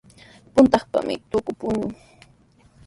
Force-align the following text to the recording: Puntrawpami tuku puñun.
Puntrawpami 0.53 1.13
tuku 1.29 1.51
puñun. 1.59 1.91